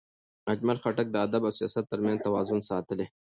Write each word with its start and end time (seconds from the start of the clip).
اجمل 0.53 0.77
خټک 0.83 1.07
د 1.11 1.15
ادب 1.25 1.41
او 1.45 1.53
سیاست 1.59 1.85
ترمنځ 1.91 2.17
توازن 2.25 2.59
ساتلی. 2.69 3.05